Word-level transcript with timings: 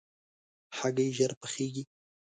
هګۍ 0.77 1.09
ژر 1.17 1.31
پخېږي. 1.41 1.83